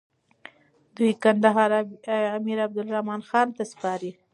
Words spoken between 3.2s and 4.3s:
خان ته سپاري.